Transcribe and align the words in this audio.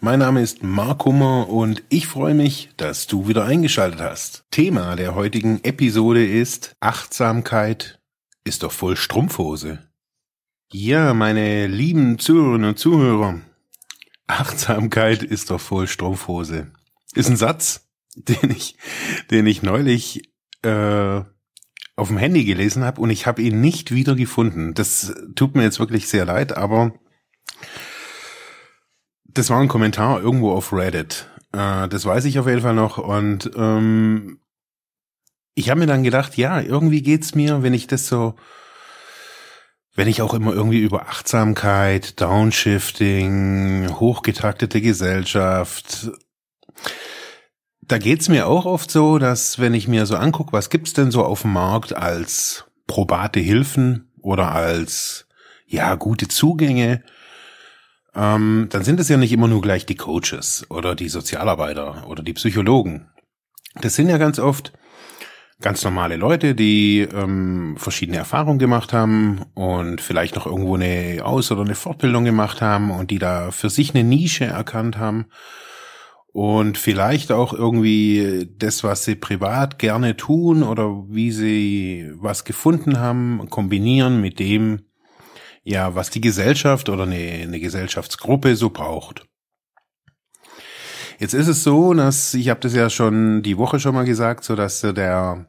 Mein 0.00 0.20
Name 0.20 0.42
ist 0.42 0.62
Mark 0.62 1.04
Hummer 1.06 1.48
und 1.48 1.82
ich 1.88 2.06
freue 2.06 2.32
mich, 2.34 2.70
dass 2.76 3.08
du 3.08 3.26
wieder 3.26 3.44
eingeschaltet 3.44 4.00
hast. 4.00 4.44
Thema 4.52 4.94
der 4.94 5.16
heutigen 5.16 5.64
Episode 5.64 6.24
ist 6.24 6.76
Achtsamkeit 6.78 7.98
ist 8.44 8.62
doch 8.62 8.70
voll 8.70 8.94
Strumpfhose. 8.94 9.80
Ja, 10.70 11.14
meine 11.14 11.66
lieben 11.66 12.20
Zuhörerinnen 12.20 12.68
und 12.68 12.78
Zuhörer, 12.78 13.40
Achtsamkeit 14.28 15.24
ist 15.24 15.50
doch 15.50 15.60
voll 15.60 15.88
Strumpfhose. 15.88 16.70
Ist 17.14 17.28
ein 17.28 17.36
Satz, 17.36 17.88
den 18.14 18.52
ich, 18.52 18.76
den 19.32 19.48
ich 19.48 19.64
neulich 19.64 20.30
äh, 20.62 21.22
auf 21.96 22.06
dem 22.06 22.18
Handy 22.18 22.44
gelesen 22.44 22.84
habe 22.84 23.00
und 23.00 23.10
ich 23.10 23.26
habe 23.26 23.42
ihn 23.42 23.60
nicht 23.60 23.92
wieder 23.92 24.14
gefunden. 24.14 24.74
Das 24.74 25.12
tut 25.34 25.56
mir 25.56 25.64
jetzt 25.64 25.80
wirklich 25.80 26.06
sehr 26.06 26.24
leid, 26.24 26.56
aber 26.56 26.92
das 29.38 29.50
war 29.50 29.60
ein 29.60 29.68
Kommentar 29.68 30.20
irgendwo 30.20 30.52
auf 30.52 30.72
Reddit. 30.72 31.28
Äh, 31.52 31.88
das 31.88 32.04
weiß 32.04 32.24
ich 32.24 32.38
auf 32.38 32.46
jeden 32.46 32.62
Fall 32.62 32.74
noch 32.74 32.98
und 32.98 33.50
ähm, 33.56 34.40
ich 35.54 35.70
habe 35.70 35.80
mir 35.80 35.86
dann 35.86 36.02
gedacht, 36.02 36.36
ja, 36.36 36.60
irgendwie 36.60 37.02
geht's 37.02 37.34
mir, 37.34 37.62
wenn 37.62 37.74
ich 37.74 37.86
das 37.86 38.06
so 38.06 38.34
wenn 39.94 40.06
ich 40.06 40.22
auch 40.22 40.32
immer 40.32 40.52
irgendwie 40.52 40.78
über 40.78 41.08
Achtsamkeit, 41.08 42.20
Downshifting, 42.20 43.88
hochgetaktete 43.98 44.80
Gesellschaft, 44.80 46.12
da 47.80 47.98
geht's 47.98 48.28
mir 48.28 48.46
auch 48.46 48.64
oft 48.64 48.92
so, 48.92 49.18
dass 49.18 49.58
wenn 49.58 49.74
ich 49.74 49.88
mir 49.88 50.06
so 50.06 50.14
angucke, 50.14 50.52
was 50.52 50.70
gibt's 50.70 50.92
denn 50.92 51.10
so 51.10 51.24
auf 51.24 51.42
dem 51.42 51.52
Markt 51.52 51.96
als 51.96 52.66
probate 52.86 53.40
Hilfen 53.40 54.12
oder 54.22 54.52
als 54.52 55.26
ja 55.66 55.96
gute 55.96 56.28
Zugänge, 56.28 57.02
ähm, 58.18 58.66
dann 58.70 58.82
sind 58.82 58.98
es 58.98 59.08
ja 59.08 59.16
nicht 59.16 59.32
immer 59.32 59.46
nur 59.46 59.62
gleich 59.62 59.86
die 59.86 59.94
Coaches 59.94 60.66
oder 60.68 60.96
die 60.96 61.08
Sozialarbeiter 61.08 62.08
oder 62.08 62.22
die 62.22 62.32
Psychologen. 62.32 63.08
Das 63.80 63.94
sind 63.94 64.08
ja 64.08 64.18
ganz 64.18 64.40
oft 64.40 64.72
ganz 65.60 65.84
normale 65.84 66.16
Leute, 66.16 66.54
die 66.54 67.00
ähm, 67.00 67.76
verschiedene 67.78 68.18
Erfahrungen 68.18 68.58
gemacht 68.58 68.92
haben 68.92 69.42
und 69.54 70.00
vielleicht 70.00 70.34
noch 70.34 70.46
irgendwo 70.46 70.74
eine 70.74 71.20
Aus- 71.24 71.52
oder 71.52 71.62
eine 71.62 71.74
Fortbildung 71.74 72.24
gemacht 72.24 72.60
haben 72.60 72.90
und 72.90 73.10
die 73.10 73.18
da 73.18 73.52
für 73.52 73.70
sich 73.70 73.94
eine 73.94 74.04
Nische 74.04 74.46
erkannt 74.46 74.98
haben 74.98 75.26
und 76.32 76.76
vielleicht 76.78 77.32
auch 77.32 77.52
irgendwie 77.52 78.48
das, 78.58 78.84
was 78.84 79.04
sie 79.04 79.14
privat 79.14 79.78
gerne 79.78 80.16
tun 80.16 80.62
oder 80.62 81.04
wie 81.08 81.32
sie 81.32 82.10
was 82.16 82.44
gefunden 82.44 82.98
haben, 82.98 83.48
kombinieren 83.48 84.20
mit 84.20 84.38
dem, 84.38 84.87
ja, 85.62 85.94
was 85.94 86.10
die 86.10 86.20
Gesellschaft 86.20 86.88
oder 86.88 87.04
eine, 87.04 87.16
eine 87.16 87.60
Gesellschaftsgruppe 87.60 88.56
so 88.56 88.70
braucht. 88.70 89.26
Jetzt 91.18 91.34
ist 91.34 91.48
es 91.48 91.64
so, 91.64 91.94
dass 91.94 92.34
ich 92.34 92.48
habe 92.48 92.60
das 92.60 92.74
ja 92.74 92.90
schon 92.90 93.42
die 93.42 93.58
Woche 93.58 93.80
schon 93.80 93.94
mal 93.94 94.04
gesagt, 94.04 94.44
so 94.44 94.54
dass 94.54 94.80
der 94.80 95.48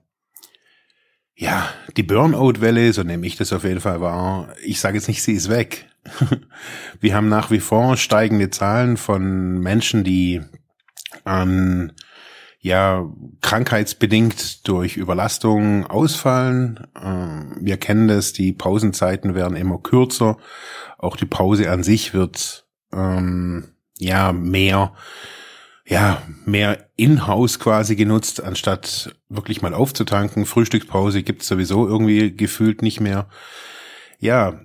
ja 1.35 1.69
die 1.95 2.03
Burnout-Welle, 2.03 2.91
so 2.91 3.03
nehme 3.03 3.27
ich 3.27 3.37
das 3.37 3.53
auf 3.53 3.63
jeden 3.63 3.79
Fall 3.79 4.01
wahr. 4.01 4.53
Ich 4.63 4.79
sage 4.79 4.97
jetzt 4.97 5.07
nicht, 5.07 5.21
sie 5.21 5.33
ist 5.33 5.49
weg. 5.49 5.87
Wir 6.99 7.15
haben 7.15 7.29
nach 7.29 7.51
wie 7.51 7.59
vor 7.59 7.97
steigende 7.97 8.49
Zahlen 8.49 8.97
von 8.97 9.59
Menschen, 9.59 10.03
die 10.03 10.41
an 11.23 11.93
ja 12.59 13.09
krankheitsbedingt 13.41 14.67
durch 14.67 14.97
Überlastung 14.97 15.87
ausfallen. 15.87 16.87
Ähm, 17.01 17.57
wir 17.59 17.77
kennen 17.77 18.07
das, 18.07 18.33
die 18.33 18.53
Pausenzeiten 18.53 19.35
werden 19.35 19.55
immer 19.55 19.79
kürzer. 19.79 20.37
Auch 20.97 21.15
die 21.15 21.25
Pause 21.25 21.71
an 21.71 21.83
sich 21.83 22.13
wird 22.13 22.65
ähm, 22.91 23.69
ja 23.97 24.33
mehr 24.33 24.93
ja, 25.89 26.21
mehr 26.45 26.87
in-house 26.97 27.57
quasi 27.57 27.95
genutzt, 27.95 28.43
anstatt 28.43 29.15
wirklich 29.27 29.63
mal 29.63 29.73
aufzutanken. 29.73 30.45
Frühstückspause 30.45 31.23
gibt's 31.23 31.47
sowieso 31.47 31.87
irgendwie 31.87 32.31
gefühlt 32.31 32.83
nicht 32.83 32.99
mehr. 32.99 33.27
Ja, 34.19 34.61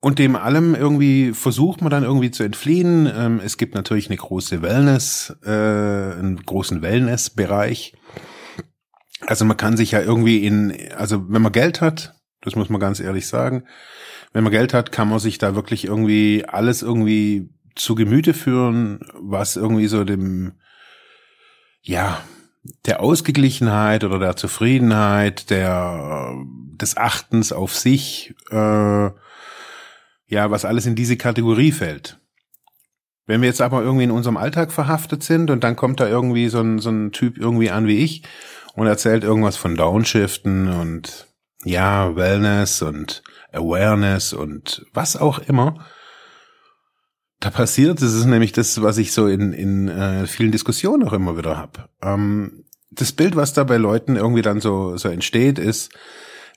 und 0.00 0.18
dem 0.18 0.36
allem 0.36 0.74
irgendwie 0.74 1.32
versucht 1.32 1.80
man 1.80 1.90
dann 1.90 2.04
irgendwie 2.04 2.30
zu 2.30 2.42
entfliehen. 2.42 3.10
Ähm, 3.12 3.40
es 3.44 3.56
gibt 3.56 3.74
natürlich 3.74 4.08
eine 4.08 4.16
große 4.16 4.62
Wellness, 4.62 5.36
äh, 5.44 5.50
einen 5.50 6.42
großen 6.44 6.82
Wellness-Bereich. 6.82 7.96
Also 9.26 9.44
man 9.44 9.56
kann 9.56 9.76
sich 9.76 9.92
ja 9.92 10.00
irgendwie 10.00 10.46
in, 10.46 10.76
also 10.96 11.28
wenn 11.30 11.42
man 11.42 11.52
Geld 11.52 11.80
hat, 11.80 12.14
das 12.42 12.54
muss 12.54 12.68
man 12.68 12.80
ganz 12.80 13.00
ehrlich 13.00 13.26
sagen, 13.26 13.64
wenn 14.32 14.44
man 14.44 14.52
Geld 14.52 14.74
hat, 14.74 14.92
kann 14.92 15.08
man 15.08 15.18
sich 15.18 15.38
da 15.38 15.54
wirklich 15.54 15.86
irgendwie 15.86 16.44
alles 16.46 16.82
irgendwie 16.82 17.50
zu 17.74 17.94
Gemüte 17.94 18.34
führen, 18.34 19.00
was 19.14 19.56
irgendwie 19.56 19.86
so 19.86 20.04
dem, 20.04 20.52
ja, 21.80 22.20
der 22.84 23.00
Ausgeglichenheit 23.00 24.04
oder 24.04 24.18
der 24.18 24.36
Zufriedenheit, 24.36 25.50
der 25.50 26.34
des 26.80 26.96
Achtens 26.96 27.52
auf 27.52 27.74
sich, 27.74 28.34
äh, 28.50 29.10
ja, 30.26 30.50
was 30.50 30.64
alles 30.64 30.86
in 30.86 30.94
diese 30.94 31.16
Kategorie 31.16 31.72
fällt. 31.72 32.18
Wenn 33.26 33.40
wir 33.40 33.48
jetzt 33.48 33.60
aber 33.60 33.82
irgendwie 33.82 34.04
in 34.04 34.10
unserem 34.10 34.36
Alltag 34.36 34.72
verhaftet 34.72 35.22
sind 35.22 35.50
und 35.50 35.64
dann 35.64 35.76
kommt 35.76 36.00
da 36.00 36.08
irgendwie 36.08 36.48
so 36.48 36.60
ein, 36.60 36.78
so 36.78 36.90
ein 36.90 37.12
Typ 37.12 37.38
irgendwie 37.38 37.70
an 37.70 37.86
wie 37.86 37.98
ich 37.98 38.22
und 38.74 38.86
erzählt 38.86 39.24
irgendwas 39.24 39.56
von 39.56 39.74
Downshiften 39.74 40.68
und 40.68 41.26
ja, 41.64 42.14
Wellness 42.14 42.82
und 42.82 43.22
Awareness 43.52 44.32
und 44.32 44.86
was 44.92 45.16
auch 45.16 45.40
immer, 45.40 45.86
da 47.40 47.50
passiert. 47.50 48.00
Das 48.00 48.14
ist 48.14 48.26
nämlich 48.26 48.52
das, 48.52 48.80
was 48.82 48.98
ich 48.98 49.12
so 49.12 49.26
in, 49.26 49.52
in 49.52 49.88
äh, 49.88 50.26
vielen 50.26 50.52
Diskussionen 50.52 51.06
auch 51.06 51.12
immer 51.12 51.36
wieder 51.36 51.56
habe. 51.56 51.88
Ähm, 52.02 52.64
das 52.90 53.12
Bild, 53.12 53.34
was 53.34 53.52
da 53.52 53.64
bei 53.64 53.76
Leuten 53.76 54.16
irgendwie 54.16 54.42
dann 54.42 54.60
so, 54.60 54.96
so 54.96 55.08
entsteht, 55.08 55.58
ist, 55.58 55.92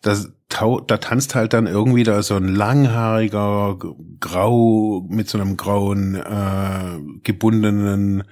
dass 0.02 0.32
da 0.50 0.98
tanzt 0.98 1.36
halt 1.36 1.54
dann 1.54 1.68
irgendwie 1.68 2.04
da 2.04 2.24
so 2.24 2.36
ein 2.36 2.48
langhaariger, 2.48 3.78
grau, 4.20 5.06
mit 5.08 5.30
so 5.30 5.38
einem 5.40 5.58
grauen, 5.58 6.16
äh, 6.16 7.00
gebundenen 7.24 8.24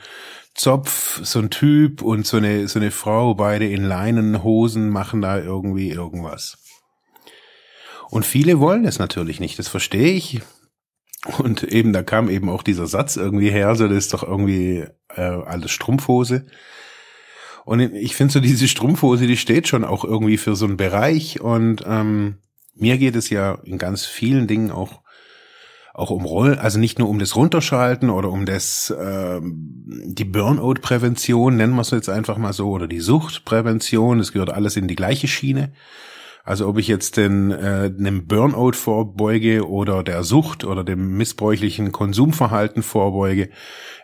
Zopf, 0.55 1.23
so 1.23 1.39
ein 1.39 1.51
Typ 1.51 2.01
und 2.01 2.25
so 2.25 2.37
eine, 2.37 2.67
so 2.67 2.79
eine 2.79 2.91
Frau, 2.91 3.35
beide 3.35 3.67
in 3.67 3.83
Leinenhosen 3.83 4.89
machen 4.89 5.21
da 5.21 5.37
irgendwie 5.37 5.91
irgendwas. 5.91 6.57
Und 8.09 8.25
viele 8.25 8.59
wollen 8.59 8.85
es 8.85 8.99
natürlich 8.99 9.39
nicht, 9.39 9.59
das 9.59 9.67
verstehe 9.67 10.13
ich. 10.13 10.41
Und 11.39 11.63
eben, 11.63 11.93
da 11.93 12.03
kam 12.03 12.29
eben 12.29 12.49
auch 12.49 12.63
dieser 12.63 12.87
Satz 12.87 13.17
irgendwie 13.17 13.51
her, 13.51 13.75
so 13.75 13.87
das 13.87 13.97
ist 13.97 14.13
doch 14.13 14.23
irgendwie 14.23 14.85
äh, 15.15 15.21
alles 15.21 15.71
Strumpfhose. 15.71 16.47
Und 17.67 17.81
ich 17.81 18.15
finde 18.15 18.31
so 18.31 18.39
diese 18.39 18.69
Strumpfhose, 18.69 19.27
die 19.27 19.35
steht 19.35 19.67
schon 19.67 19.83
auch 19.83 20.05
irgendwie 20.05 20.37
für 20.37 20.55
so 20.55 20.65
einen 20.65 20.77
Bereich. 20.77 21.41
Und 21.41 21.83
ähm, 21.85 22.37
mir 22.75 22.97
geht 22.97 23.17
es 23.17 23.29
ja 23.29 23.57
in 23.65 23.77
ganz 23.77 24.05
vielen 24.05 24.47
Dingen 24.47 24.71
auch 24.71 25.01
auch 25.93 26.09
um 26.09 26.23
Roll, 26.23 26.55
also 26.55 26.79
nicht 26.79 26.97
nur 26.97 27.09
um 27.09 27.19
das 27.19 27.35
Runterschalten 27.35 28.09
oder 28.09 28.29
um 28.29 28.45
das 28.45 28.91
äh, 28.91 29.41
die 29.43 30.23
Burnout-Prävention, 30.23 31.57
nennen 31.57 31.73
wir 31.73 31.81
es 31.81 31.89
jetzt 31.89 32.07
einfach 32.07 32.37
mal 32.37 32.53
so, 32.53 32.69
oder 32.69 32.87
die 32.87 33.01
Suchtprävention, 33.01 34.19
das 34.19 34.31
gehört 34.31 34.51
alles 34.51 34.77
in 34.77 34.87
die 34.87 34.95
gleiche 34.95 35.27
Schiene. 35.27 35.73
Also 36.47 36.65
ob 36.65 36.77
ich 36.77 36.87
jetzt 36.87 37.17
den, 37.17 37.51
äh, 37.51 37.91
einem 37.99 38.25
Burnout 38.25 38.71
vorbeuge 38.71 39.67
oder 39.67 40.01
der 40.01 40.23
Sucht 40.23 40.63
oder 40.63 40.85
dem 40.85 41.17
missbräuchlichen 41.17 41.91
Konsumverhalten 41.91 42.83
vorbeuge, 42.83 43.49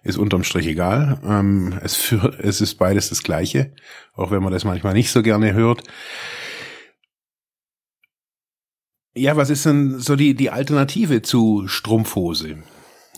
ist 0.03 0.17
unterm 0.17 0.43
Strich 0.43 0.67
egal. 0.67 1.21
Ähm, 1.25 1.79
es, 1.81 1.95
für, 1.95 2.37
es 2.43 2.59
ist 2.59 2.75
beides 2.75 3.07
das 3.07 3.23
Gleiche, 3.23 3.73
auch 4.13 4.29
wenn 4.29 4.43
man 4.43 4.51
das 4.51 4.65
manchmal 4.65 4.93
nicht 4.93 5.09
so 5.09 5.23
gerne 5.23 5.53
hört. 5.53 5.83
Ja, 9.15 9.37
was 9.37 9.49
ist 9.49 9.65
denn 9.65 9.99
so 9.99 10.17
die, 10.17 10.35
die 10.35 10.49
Alternative 10.49 11.21
zu 11.21 11.69
Strumpfhose? 11.69 12.57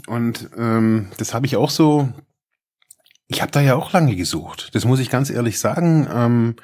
Und 0.06 0.52
ähm, 0.56 1.08
das 1.18 1.34
habe 1.34 1.48
ich 1.48 1.56
auch 1.56 1.72
so 1.72 2.14
ich 3.28 3.42
habe 3.42 3.52
da 3.52 3.60
ja 3.60 3.74
auch 3.74 3.92
lange 3.92 4.16
gesucht. 4.16 4.70
Das 4.74 4.86
muss 4.86 5.00
ich 5.00 5.10
ganz 5.10 5.32
ehrlich 5.32 5.60
sagen. 5.60 6.08
Ähm, 6.14 6.56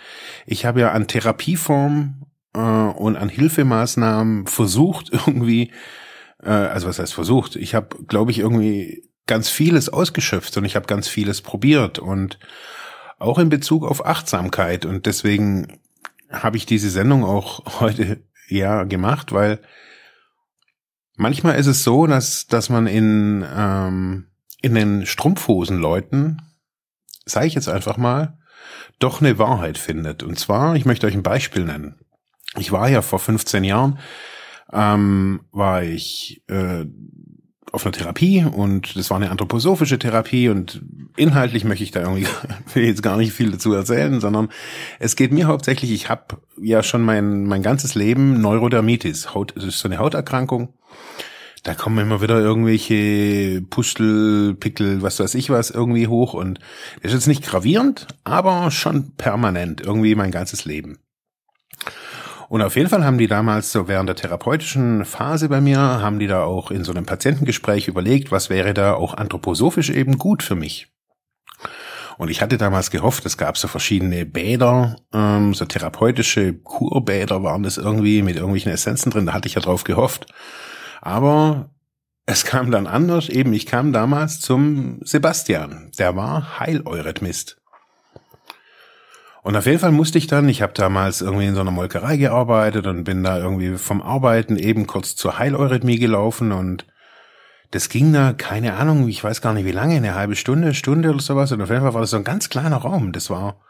ich 0.46 0.64
habe 0.66 0.82
ja 0.82 0.92
an 0.92 1.08
Therapieform 1.08 2.28
äh, 2.54 2.60
und 2.60 3.16
an 3.16 3.30
Hilfemaßnahmen 3.30 4.48
versucht 4.48 5.10
irgendwie, 5.12 5.72
äh, 6.44 6.50
also 6.50 6.88
was 6.88 7.00
heißt 7.00 7.14
versucht? 7.14 7.56
Ich 7.56 7.76
habe, 7.76 8.04
glaube 8.06 8.32
ich, 8.32 8.40
irgendwie 8.40 9.10
ganz 9.28 9.50
vieles 9.50 9.90
ausgeschöpft 9.90 10.58
und 10.58 10.66
ich 10.66 10.76
habe 10.76 10.88
ganz 10.88 11.08
vieles 11.08 11.42
probiert 11.42 12.00
und 12.00 12.40
auch 13.20 13.38
in 13.38 13.50
Bezug 13.50 13.86
auf 13.86 14.06
Achtsamkeit 14.06 14.86
und 14.86 15.06
deswegen 15.06 15.80
habe 16.32 16.58
ich 16.58 16.66
diese 16.66 16.90
Sendung 16.90 17.24
auch 17.24 17.80
heute 17.80 18.24
ja 18.48 18.84
gemacht, 18.84 19.32
weil 19.32 19.60
manchmal 21.16 21.56
ist 21.60 21.68
es 21.68 21.84
so, 21.84 22.08
dass, 22.08 22.48
dass 22.48 22.70
man 22.70 22.88
in, 22.88 23.46
ähm, 23.56 24.28
in 24.62 24.76
den 24.76 25.06
Strumpfhosenleuten, 25.06 26.42
sage 27.26 27.48
ich 27.48 27.54
jetzt 27.54 27.70
einfach 27.70 27.98
mal, 27.98 28.38
doch 29.00 29.22
eine 29.22 29.38
Wahrheit 29.38 29.78
findet. 29.78 30.24
Und 30.24 30.38
zwar, 30.38 30.76
ich 30.76 30.86
möchte 30.86 31.08
euch 31.08 31.16
ein 31.16 31.24
Beispiel 31.24 31.64
nennen. 31.64 32.01
Ich 32.58 32.72
war 32.72 32.90
ja 32.90 33.02
vor 33.02 33.20
15 33.20 33.64
Jahren, 33.64 34.00
ähm, 34.74 35.42
war 35.52 35.84
ich 35.84 36.44
äh, 36.48 36.86
auf 37.72 37.86
einer 37.86 37.94
Therapie 37.94 38.44
und 38.44 38.98
das 38.98 39.10
war 39.10 39.18
eine 39.18 39.32
anthroposophische 39.32 39.98
Therapie 39.98 40.50
und 40.50 40.82
inhaltlich 41.16 41.64
möchte 41.64 41.84
ich 41.84 41.92
da 41.92 42.02
irgendwie 42.02 42.28
will 42.74 42.84
jetzt 42.86 43.04
gar 43.04 43.18
nicht 43.18 43.32
viel 43.32 43.52
dazu 43.52 43.74
erzählen, 43.74 44.20
sondern 44.20 44.50
es 45.00 45.16
geht 45.16 45.32
mir 45.32 45.48
hauptsächlich, 45.48 45.92
ich 45.92 46.10
habe 46.10 46.42
ja 46.62 46.84
schon 46.84 47.02
mein 47.02 47.46
mein 47.46 47.64
ganzes 47.64 47.96
Leben 47.96 48.42
Neurodermitis, 48.42 49.34
Haut, 49.34 49.54
das 49.56 49.64
ist 49.64 49.80
so 49.80 49.88
eine 49.88 50.00
Hauterkrankung. 50.00 50.74
Da 51.64 51.76
kommen 51.76 52.00
immer 52.00 52.22
wieder 52.22 52.40
irgendwelche 52.40 53.62
Pustel, 53.70 54.56
Pickel, 54.56 55.04
was 55.04 55.20
weiß 55.20 55.36
ich 55.36 55.50
was 55.52 55.70
irgendwie 55.70 56.08
hoch 56.08 56.34
und 56.34 56.60
das 57.02 57.12
ist 57.12 57.20
jetzt 57.20 57.28
nicht 57.28 57.44
gravierend, 57.44 58.08
aber 58.24 58.72
schon 58.72 59.16
permanent 59.16 59.80
irgendwie 59.80 60.16
mein 60.16 60.32
ganzes 60.32 60.66
Leben. 60.66 60.98
Und 62.52 62.62
auf 62.64 62.76
jeden 62.76 62.90
Fall 62.90 63.06
haben 63.06 63.18
die 63.18 63.28
damals 63.28 63.72
so 63.72 63.88
während 63.88 64.10
der 64.10 64.18
therapeutischen 64.18 65.06
Phase 65.06 65.48
bei 65.48 65.62
mir, 65.62 65.80
haben 65.80 66.20
die 66.20 66.28
da 66.28 66.44
auch 66.44 66.70
in 66.70 66.84
so 66.84 66.92
einem 66.92 67.06
Patientengespräch 67.06 67.88
überlegt, 67.88 68.30
was 68.30 68.50
wäre 68.50 68.74
da 68.74 68.94
auch 68.94 69.14
anthroposophisch 69.14 69.90
eben 69.90 70.18
gut 70.18 70.44
für 70.44 70.56
mich. 70.56 70.92
Und 72.18 72.30
ich 72.30 72.42
hatte 72.42 72.58
damals 72.58 72.92
gehofft, 72.92 73.26
es 73.26 73.38
gab 73.38 73.58
so 73.58 73.70
verschiedene 73.70 74.26
Bäder, 74.26 74.98
ähm, 75.14 75.54
so 75.54 75.64
therapeutische 75.64 76.52
Kurbäder 76.56 77.42
waren 77.42 77.64
das 77.64 77.78
irgendwie 77.78 78.22
mit 78.22 78.36
irgendwelchen 78.36 78.74
Essenzen 78.74 79.14
drin, 79.14 79.28
da 79.28 79.34
hatte 79.34 79.48
ich 79.48 79.54
ja 79.54 79.62
drauf 79.62 79.86
gehofft. 79.86 80.26
Aber 81.00 81.70
es 82.26 82.44
kam 82.44 82.70
dann 82.70 82.86
anders, 82.86 83.30
eben 83.30 83.54
ich 83.54 83.66
kam 83.66 83.94
damals 83.94 84.42
zum 84.42 85.00
Sebastian, 85.06 85.90
der 85.98 86.18
war 86.18 86.60
Heileurythmist. 86.60 87.61
Und 89.44 89.56
auf 89.56 89.66
jeden 89.66 89.80
Fall 89.80 89.92
musste 89.92 90.18
ich 90.18 90.28
dann, 90.28 90.48
ich 90.50 90.62
habe 90.62 90.74
damals 90.74 91.22
irgendwie 91.22 91.48
in 91.48 91.56
so 91.56 91.62
einer 91.62 91.72
Molkerei 91.72 92.18
gearbeitet 92.18 92.86
und 92.86 93.04
bin 93.04 93.24
da 93.24 93.40
irgendwie 93.40 93.78
vom 93.78 94.02
Arbeiten 94.02 94.56
eben 94.56 94.86
kurz 94.86 95.16
zur 95.16 95.40
Heileurythmie 95.40 95.98
gelaufen 95.98 96.52
und 96.52 96.86
das 97.72 97.88
ging 97.88 98.12
da, 98.12 98.34
keine 98.34 98.76
Ahnung, 98.76 99.08
ich 99.08 99.24
weiß 99.24 99.42
gar 99.42 99.54
nicht 99.54 99.66
wie 99.66 99.72
lange, 99.72 99.96
eine 99.96 100.14
halbe 100.14 100.36
Stunde, 100.36 100.74
Stunde 100.74 101.10
oder 101.10 101.22
sowas. 101.22 101.54
Und 101.54 101.62
auf 101.62 101.70
jeden 101.70 101.82
Fall 101.82 101.94
war 101.94 102.02
das 102.02 102.10
so 102.10 102.18
ein 102.18 102.26
ganz 102.26 102.50
kleiner 102.50 102.76
Raum. 102.76 103.14
Das 103.14 103.30
war, 103.30 103.62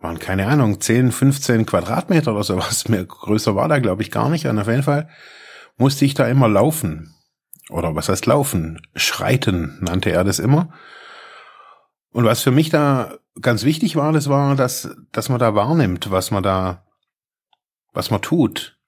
waren 0.00 0.18
keine 0.18 0.48
Ahnung, 0.48 0.80
10, 0.80 1.12
15 1.12 1.64
Quadratmeter 1.64 2.32
oder 2.32 2.42
sowas. 2.42 2.88
Mehr 2.88 3.04
größer 3.04 3.54
war 3.54 3.68
da, 3.68 3.78
glaube 3.78 4.02
ich, 4.02 4.10
gar 4.10 4.28
nicht. 4.28 4.46
Und 4.46 4.58
auf 4.58 4.66
jeden 4.66 4.82
Fall 4.82 5.08
musste 5.76 6.04
ich 6.04 6.14
da 6.14 6.26
immer 6.26 6.48
laufen. 6.48 7.14
Oder 7.70 7.94
was 7.94 8.08
heißt 8.08 8.26
laufen? 8.26 8.82
Schreiten 8.96 9.78
nannte 9.80 10.10
er 10.10 10.24
das 10.24 10.40
immer. 10.40 10.72
Und 12.10 12.24
was 12.24 12.42
für 12.42 12.50
mich 12.50 12.70
da 12.70 13.18
ganz 13.40 13.64
wichtig 13.64 13.96
war, 13.96 14.12
das 14.12 14.28
war, 14.28 14.56
dass, 14.56 14.94
dass 15.12 15.28
man 15.28 15.38
da 15.38 15.54
wahrnimmt, 15.54 16.10
was 16.10 16.30
man 16.30 16.42
da, 16.42 16.86
was 17.92 18.10
man 18.10 18.22
tut. 18.22 18.78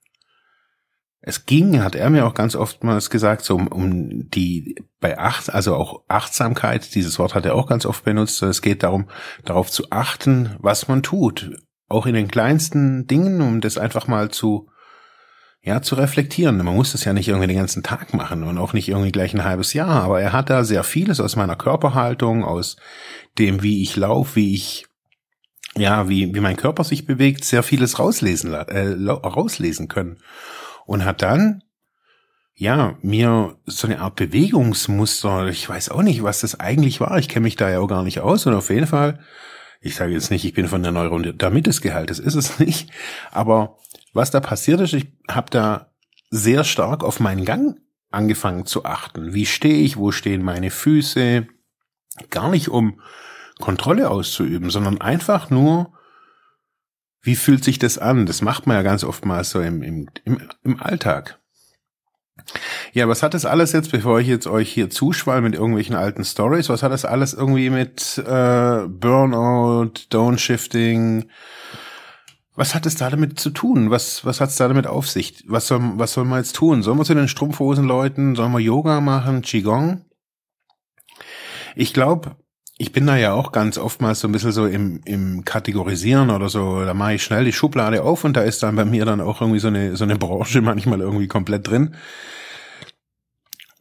Es 1.26 1.46
ging, 1.46 1.82
hat 1.82 1.94
er 1.94 2.10
mir 2.10 2.26
auch 2.26 2.34
ganz 2.34 2.54
oftmals 2.54 3.08
gesagt, 3.08 3.44
so 3.44 3.54
um, 3.54 3.68
um 3.68 4.28
die 4.28 4.76
bei 5.00 5.18
acht, 5.18 5.52
also 5.52 5.74
auch 5.74 6.02
Achtsamkeit, 6.06 6.94
dieses 6.94 7.18
Wort 7.18 7.34
hat 7.34 7.46
er 7.46 7.54
auch 7.54 7.66
ganz 7.66 7.86
oft 7.86 8.04
benutzt. 8.04 8.42
Es 8.42 8.60
geht 8.60 8.82
darum, 8.82 9.08
darauf 9.44 9.70
zu 9.70 9.90
achten, 9.90 10.54
was 10.58 10.86
man 10.86 11.02
tut. 11.02 11.50
Auch 11.88 12.04
in 12.04 12.14
den 12.14 12.28
kleinsten 12.28 13.06
Dingen, 13.06 13.40
um 13.40 13.62
das 13.62 13.78
einfach 13.78 14.06
mal 14.06 14.30
zu, 14.30 14.68
ja, 15.64 15.80
zu 15.80 15.94
reflektieren. 15.94 16.58
Man 16.58 16.74
muss 16.74 16.92
das 16.92 17.04
ja 17.04 17.14
nicht 17.14 17.28
irgendwie 17.28 17.46
den 17.46 17.56
ganzen 17.56 17.82
Tag 17.82 18.12
machen 18.12 18.44
und 18.44 18.58
auch 18.58 18.74
nicht 18.74 18.88
irgendwie 18.88 19.12
gleich 19.12 19.32
ein 19.32 19.44
halbes 19.44 19.72
Jahr, 19.72 20.02
aber 20.02 20.20
er 20.20 20.34
hat 20.34 20.50
da 20.50 20.62
sehr 20.62 20.84
vieles 20.84 21.20
aus 21.20 21.36
meiner 21.36 21.56
Körperhaltung, 21.56 22.44
aus 22.44 22.76
dem, 23.38 23.62
wie 23.62 23.82
ich 23.82 23.96
laufe, 23.96 24.36
wie 24.36 24.54
ich, 24.54 24.86
ja, 25.74 26.06
wie, 26.08 26.34
wie 26.34 26.40
mein 26.40 26.58
Körper 26.58 26.84
sich 26.84 27.06
bewegt, 27.06 27.44
sehr 27.44 27.62
vieles 27.62 27.98
rauslesen, 27.98 28.52
äh, 28.52 29.10
rauslesen 29.10 29.88
können. 29.88 30.18
Und 30.84 31.06
hat 31.06 31.22
dann, 31.22 31.62
ja, 32.54 32.98
mir 33.00 33.56
so 33.64 33.86
eine 33.86 34.00
Art 34.00 34.16
Bewegungsmuster, 34.16 35.48
ich 35.48 35.66
weiß 35.66 35.88
auch 35.88 36.02
nicht, 36.02 36.22
was 36.22 36.40
das 36.40 36.60
eigentlich 36.60 37.00
war, 37.00 37.18
ich 37.18 37.28
kenne 37.28 37.44
mich 37.44 37.56
da 37.56 37.70
ja 37.70 37.80
auch 37.80 37.88
gar 37.88 38.02
nicht 38.02 38.20
aus 38.20 38.44
und 38.44 38.52
auf 38.52 38.68
jeden 38.68 38.86
Fall, 38.86 39.18
ich 39.80 39.94
sage 39.96 40.12
jetzt 40.12 40.30
nicht, 40.30 40.44
ich 40.44 40.52
bin 40.52 40.68
von 40.68 40.82
der 40.82 40.92
Neurodermitis 40.92 41.80
geheilt, 41.80 42.10
das 42.10 42.18
ist 42.18 42.34
es 42.34 42.58
nicht, 42.58 42.90
aber 43.32 43.78
was 44.14 44.30
da 44.30 44.40
passiert 44.40 44.80
ist, 44.80 44.94
ich 44.94 45.12
habe 45.28 45.50
da 45.50 45.92
sehr 46.30 46.64
stark 46.64 47.04
auf 47.04 47.20
meinen 47.20 47.44
Gang 47.44 47.78
angefangen 48.10 48.64
zu 48.64 48.84
achten. 48.84 49.34
Wie 49.34 49.46
stehe 49.46 49.82
ich, 49.82 49.96
wo 49.96 50.12
stehen 50.12 50.42
meine 50.42 50.70
Füße? 50.70 51.46
Gar 52.30 52.50
nicht 52.50 52.68
um 52.68 53.00
Kontrolle 53.60 54.10
auszuüben, 54.10 54.70
sondern 54.70 55.00
einfach 55.00 55.50
nur, 55.50 55.92
wie 57.22 57.36
fühlt 57.36 57.64
sich 57.64 57.78
das 57.78 57.98
an? 57.98 58.26
Das 58.26 58.42
macht 58.42 58.66
man 58.66 58.76
ja 58.76 58.82
ganz 58.82 59.04
oftmals 59.04 59.50
so 59.50 59.60
im, 59.60 59.82
im, 59.82 60.08
im, 60.24 60.48
im 60.62 60.82
Alltag. 60.82 61.40
Ja, 62.92 63.08
was 63.08 63.22
hat 63.22 63.34
das 63.34 63.46
alles 63.46 63.72
jetzt, 63.72 63.90
bevor 63.90 64.20
ich 64.20 64.26
jetzt 64.26 64.46
euch 64.46 64.70
hier 64.70 64.90
zuschwall 64.90 65.40
mit 65.40 65.54
irgendwelchen 65.54 65.96
alten 65.96 66.24
Stories, 66.24 66.68
was 66.68 66.82
hat 66.82 66.92
das 66.92 67.04
alles 67.04 67.32
irgendwie 67.32 67.70
mit 67.70 68.18
äh, 68.18 68.86
Burnout, 68.86 69.92
Downshifting, 70.10 71.28
was 72.54 72.74
hat 72.74 72.86
es 72.86 72.94
da 72.94 73.10
damit 73.10 73.38
zu 73.38 73.50
tun? 73.50 73.90
Was, 73.90 74.24
was 74.24 74.40
hat 74.40 74.50
es 74.50 74.56
da 74.56 74.68
damit 74.68 74.86
auf 74.86 75.08
sich? 75.08 75.44
Was 75.46 75.66
soll, 75.66 75.80
was 75.96 76.12
soll 76.12 76.24
man 76.24 76.38
jetzt 76.38 76.54
tun? 76.54 76.82
Sollen 76.82 76.98
wir 76.98 77.04
zu 77.04 77.14
den 77.14 77.28
Strumpfhosen 77.28 77.84
läuten? 77.84 78.36
Sollen 78.36 78.52
wir 78.52 78.60
Yoga 78.60 79.00
machen? 79.00 79.42
Qigong? 79.42 80.04
Ich 81.74 81.92
glaube, 81.92 82.36
ich 82.78 82.92
bin 82.92 83.06
da 83.06 83.16
ja 83.16 83.32
auch 83.32 83.52
ganz 83.52 83.78
oftmals 83.78 84.20
so 84.20 84.28
ein 84.28 84.32
bisschen 84.32 84.52
so 84.52 84.66
im, 84.66 85.00
im 85.04 85.44
Kategorisieren 85.44 86.30
oder 86.30 86.48
so, 86.48 86.84
da 86.84 86.94
mache 86.94 87.14
ich 87.14 87.22
schnell 87.22 87.44
die 87.44 87.52
Schublade 87.52 88.02
auf 88.02 88.24
und 88.24 88.36
da 88.36 88.42
ist 88.42 88.62
dann 88.62 88.76
bei 88.76 88.84
mir 88.84 89.04
dann 89.04 89.20
auch 89.20 89.40
irgendwie 89.40 89.60
so 89.60 89.68
eine, 89.68 89.96
so 89.96 90.04
eine 90.04 90.16
Branche 90.16 90.60
manchmal 90.60 91.00
irgendwie 91.00 91.28
komplett 91.28 91.68
drin. 91.68 91.96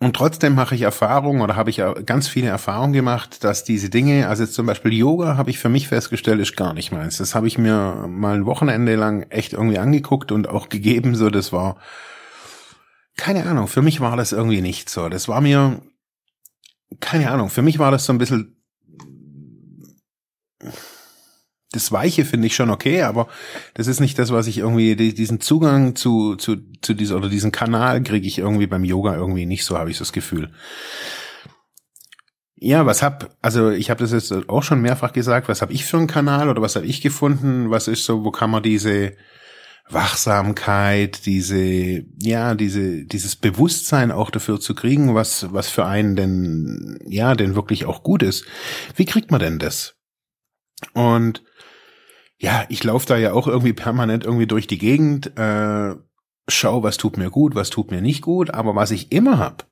Und 0.03 0.17
trotzdem 0.17 0.53
mache 0.53 0.75
ich 0.75 0.81
Erfahrungen 0.81 1.41
oder 1.41 1.55
habe 1.55 1.69
ich 1.69 1.81
ganz 2.05 2.27
viele 2.27 2.49
Erfahrungen 2.49 2.91
gemacht, 2.91 3.41
dass 3.45 3.63
diese 3.63 3.89
Dinge, 3.89 4.27
also 4.27 4.43
jetzt 4.43 4.53
zum 4.53 4.65
Beispiel 4.65 4.91
Yoga, 4.91 5.37
habe 5.37 5.49
ich 5.49 5.59
für 5.59 5.69
mich 5.69 5.87
festgestellt, 5.87 6.41
ist 6.41 6.57
gar 6.57 6.73
nicht 6.73 6.91
meins. 6.91 7.19
Das 7.19 7.35
habe 7.35 7.47
ich 7.47 7.57
mir 7.57 8.05
mal 8.09 8.35
ein 8.35 8.45
Wochenende 8.45 8.95
lang 8.95 9.23
echt 9.29 9.53
irgendwie 9.53 9.79
angeguckt 9.79 10.33
und 10.33 10.49
auch 10.49 10.67
gegeben. 10.67 11.15
So, 11.15 11.29
das 11.29 11.53
war 11.53 11.77
keine 13.15 13.45
Ahnung. 13.45 13.67
Für 13.67 13.81
mich 13.81 14.01
war 14.01 14.17
das 14.17 14.33
irgendwie 14.33 14.59
nicht 14.59 14.89
so. 14.89 15.07
Das 15.07 15.29
war 15.29 15.39
mir 15.39 15.81
keine 16.99 17.31
Ahnung. 17.31 17.49
Für 17.49 17.61
mich 17.61 17.79
war 17.79 17.89
das 17.89 18.03
so 18.03 18.11
ein 18.11 18.17
bisschen 18.17 18.57
das 21.73 21.91
Weiche 21.91 22.23
finde 22.23 22.47
ich 22.47 22.55
schon 22.55 22.69
okay, 22.69 23.01
aber 23.01 23.27
das 23.73 23.87
ist 23.87 23.99
nicht 23.99 24.17
das, 24.17 24.31
was 24.31 24.47
ich 24.47 24.59
irgendwie, 24.59 24.95
diesen 24.95 25.41
Zugang 25.41 25.95
zu, 25.95 26.35
zu, 26.35 26.57
zu 26.81 26.93
dieser 26.93 27.17
oder 27.17 27.29
diesen 27.29 27.51
Kanal 27.51 28.01
kriege 28.03 28.27
ich 28.27 28.37
irgendwie 28.37 28.67
beim 28.67 28.83
Yoga 28.83 29.15
irgendwie 29.15 29.45
nicht 29.45 29.65
so, 29.65 29.77
habe 29.77 29.89
ich 29.89 29.97
so 29.97 30.03
das 30.03 30.13
Gefühl. 30.13 30.51
Ja, 32.55 32.85
was 32.85 33.03
hab, 33.03 33.35
also 33.41 33.71
ich 33.71 33.89
habe 33.89 33.99
das 33.99 34.13
jetzt 34.13 34.31
auch 34.47 34.63
schon 34.63 34.81
mehrfach 34.81 35.11
gesagt, 35.11 35.49
was 35.49 35.61
habe 35.61 35.73
ich 35.73 35.83
für 35.83 35.97
einen 35.97 36.07
Kanal 36.07 36.47
oder 36.47 36.61
was 36.61 36.77
habe 36.77 36.85
ich 36.85 37.01
gefunden? 37.01 37.71
Was 37.71 37.89
ist 37.89 38.05
so, 38.05 38.23
wo 38.23 38.31
kann 38.31 38.51
man 38.51 38.63
diese 38.63 39.13
Wachsamkeit, 39.89 41.25
diese, 41.25 42.05
ja, 42.21 42.55
diese, 42.55 43.03
dieses 43.03 43.35
Bewusstsein 43.35 44.11
auch 44.11 44.29
dafür 44.31 44.61
zu 44.61 44.75
kriegen, 44.75 45.13
was, 45.13 45.51
was 45.51 45.69
für 45.69 45.85
einen 45.85 46.15
denn, 46.15 46.99
ja, 47.05 47.35
denn 47.35 47.55
wirklich 47.55 47.85
auch 47.85 48.01
gut 48.01 48.23
ist. 48.23 48.45
Wie 48.95 49.05
kriegt 49.05 49.29
man 49.29 49.41
denn 49.41 49.59
das? 49.59 49.95
Und 50.93 51.43
ja, 52.43 52.65
ich 52.67 52.83
laufe 52.83 53.07
da 53.07 53.15
ja 53.15 53.31
auch 53.31 53.47
irgendwie 53.47 53.71
permanent 53.71 54.25
irgendwie 54.25 54.47
durch 54.47 54.67
die 54.67 54.77
Gegend, 54.77 55.37
äh, 55.39 55.95
schau, 56.49 56.83
was 56.83 56.97
tut 56.97 57.15
mir 57.15 57.29
gut, 57.29 57.55
was 57.55 57.69
tut 57.69 57.89
mir 57.89 58.01
nicht 58.01 58.21
gut, 58.21 58.53
aber 58.53 58.75
was 58.75 58.91
ich 58.91 59.13
immer 59.13 59.37
hab, 59.37 59.65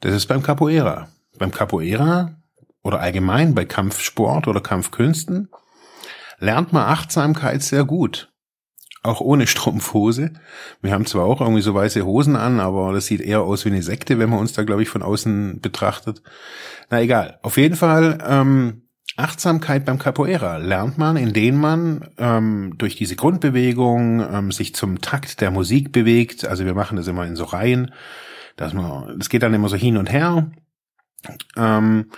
das 0.00 0.14
ist 0.14 0.26
beim 0.26 0.42
Capoeira. 0.42 1.08
Beim 1.38 1.52
Capoeira 1.52 2.42
oder 2.82 2.98
allgemein 2.98 3.54
bei 3.54 3.64
Kampfsport 3.64 4.48
oder 4.48 4.60
Kampfkünsten 4.60 5.48
lernt 6.38 6.72
man 6.72 6.88
Achtsamkeit 6.88 7.62
sehr 7.62 7.84
gut. 7.84 8.32
Auch 9.04 9.20
ohne 9.20 9.46
Strumpfhose. 9.46 10.32
Wir 10.82 10.90
haben 10.90 11.06
zwar 11.06 11.26
auch 11.26 11.40
irgendwie 11.40 11.62
so 11.62 11.72
weiße 11.72 12.04
Hosen 12.04 12.34
an, 12.34 12.58
aber 12.58 12.92
das 12.92 13.06
sieht 13.06 13.20
eher 13.20 13.42
aus 13.42 13.64
wie 13.64 13.68
eine 13.68 13.84
Sekte, 13.84 14.18
wenn 14.18 14.30
man 14.30 14.40
uns 14.40 14.54
da, 14.54 14.64
glaube 14.64 14.82
ich, 14.82 14.88
von 14.88 15.04
außen 15.04 15.60
betrachtet. 15.60 16.22
Na 16.90 17.00
egal. 17.00 17.38
Auf 17.42 17.58
jeden 17.58 17.76
Fall 17.76 18.18
ähm, 18.26 18.85
Achtsamkeit 19.16 19.84
beim 19.86 19.98
Capoeira 19.98 20.58
lernt 20.58 20.98
man, 20.98 21.16
indem 21.16 21.56
man 21.56 22.08
ähm, 22.18 22.74
durch 22.76 22.96
diese 22.96 23.16
Grundbewegung 23.16 24.20
ähm, 24.20 24.52
sich 24.52 24.74
zum 24.74 25.00
Takt 25.00 25.40
der 25.40 25.50
Musik 25.50 25.90
bewegt. 25.90 26.46
Also 26.46 26.66
wir 26.66 26.74
machen 26.74 26.96
das 26.96 27.08
immer 27.08 27.26
in 27.26 27.34
so 27.34 27.44
Reihen. 27.44 27.92
Das, 28.56 28.74
man, 28.74 29.18
das 29.18 29.30
geht 29.30 29.42
dann 29.42 29.54
immer 29.54 29.68
so 29.68 29.76
hin 29.76 29.96
und 29.96 30.12
her. 30.12 30.50
Ähm, 31.56 32.10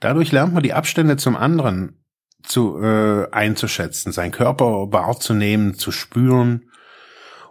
dadurch 0.00 0.30
lernt 0.30 0.52
man 0.52 0.62
die 0.62 0.74
Abstände 0.74 1.16
zum 1.16 1.36
anderen 1.36 2.02
zu 2.42 2.78
äh, 2.82 3.30
einzuschätzen, 3.30 4.12
seinen 4.12 4.32
Körper 4.32 4.92
wahrzunehmen, 4.92 5.74
zu 5.74 5.90
spüren. 5.90 6.68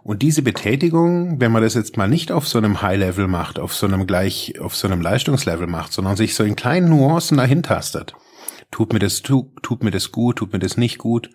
Und 0.04 0.22
diese 0.22 0.42
Betätigung, 0.42 1.40
wenn 1.40 1.52
man 1.52 1.62
das 1.62 1.74
jetzt 1.74 1.96
mal 1.96 2.08
nicht 2.08 2.32
auf 2.32 2.46
so 2.46 2.58
einem 2.58 2.82
High-Level 2.82 3.28
macht, 3.28 3.58
auf 3.58 3.74
so 3.74 3.86
einem 3.86 4.06
gleich, 4.06 4.60
auf 4.60 4.74
so 4.74 4.88
einem 4.88 5.00
Leistungslevel 5.00 5.66
macht, 5.66 5.92
sondern 5.92 6.16
sich 6.16 6.34
so 6.34 6.44
in 6.44 6.56
kleinen 6.56 6.88
Nuancen 6.88 7.36
dahin 7.36 7.62
tastet, 7.62 8.14
tut 8.72 8.92
mir 8.92 8.98
das, 8.98 9.22
tut, 9.22 9.62
tut 9.62 9.84
mir 9.84 9.92
das 9.92 10.10
gut, 10.10 10.38
tut 10.38 10.52
mir 10.52 10.58
das 10.58 10.76
nicht 10.76 10.98
gut. 10.98 11.30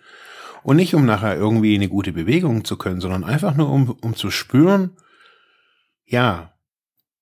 Und 0.62 0.76
nicht 0.76 0.94
um 0.94 1.06
nachher 1.06 1.36
irgendwie 1.36 1.74
eine 1.74 1.88
gute 1.88 2.12
Bewegung 2.12 2.64
zu 2.64 2.76
können, 2.76 3.00
sondern 3.00 3.24
einfach 3.24 3.56
nur 3.56 3.70
um, 3.70 3.96
um 4.02 4.14
zu 4.14 4.30
spüren, 4.30 4.90
ja, 6.04 6.52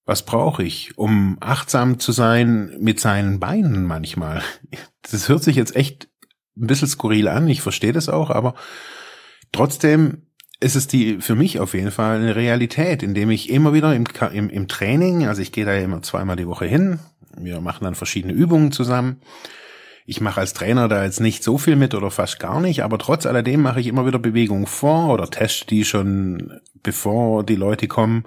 was 0.05 0.25
brauche 0.25 0.65
ich, 0.65 0.97
um 0.97 1.37
achtsam 1.41 1.99
zu 1.99 2.13
sein 2.13 2.77
mit 2.81 2.99
seinen 2.99 3.39
Beinen 3.39 3.85
manchmal? 3.85 4.43
Das 5.09 5.29
hört 5.29 5.45
sich 5.45 5.55
jetzt 5.55 5.77
echt 5.77 6.09
ein 6.57 6.67
bisschen 6.67 6.89
skurril 6.89 7.29
an, 7.29 7.47
ich 7.47 7.63
verstehe 7.63 7.93
das 7.93 8.09
auch, 8.09 8.31
aber 8.31 8.55
trotzdem 9.53 10.27
ist 10.59 10.75
es 10.75 10.89
die 10.89 11.21
für 11.21 11.37
mich 11.37 11.61
auf 11.61 11.75
jeden 11.75 11.93
Fall 11.93 12.17
eine 12.17 12.35
Realität, 12.35 13.05
indem 13.05 13.31
ich 13.31 13.51
immer 13.51 13.73
wieder 13.73 13.95
im, 13.95 14.05
im, 14.33 14.51
im 14.51 14.67
Training, 14.67 15.29
also 15.29 15.43
ich 15.43 15.53
gehe 15.53 15.65
da 15.65 15.77
immer 15.77 16.03
zweimal 16.03 16.35
die 16.35 16.49
Woche 16.49 16.65
hin, 16.65 16.99
wir 17.39 17.61
machen 17.61 17.85
dann 17.85 17.95
verschiedene 17.95 18.33
Übungen 18.33 18.73
zusammen. 18.73 19.21
Ich 20.09 20.21
mache 20.21 20.39
als 20.39 20.53
Trainer 20.53 20.87
da 20.87 21.03
jetzt 21.03 21.21
nicht 21.21 21.43
so 21.43 21.59
viel 21.59 21.75
mit 21.75 21.93
oder 21.93 22.13
fast 22.13 22.39
gar 22.39 22.61
nicht, 22.61 22.85
aber 22.85 22.97
trotz 22.97 23.27
alledem 23.27 23.61
mache 23.61 23.81
ich 23.81 23.89
immer 23.89 24.07
wieder 24.07 24.21
Bewegungen 24.21 24.67
vor 24.67 25.13
oder 25.13 25.29
teste 25.29 25.67
die 25.67 25.85
schon 25.85 26.61
bevor 26.83 27.43
die 27.43 27.57
Leute 27.57 27.89
kommen 27.89 28.25